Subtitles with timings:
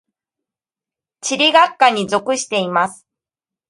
[1.21, 3.05] 地理学科に属しています。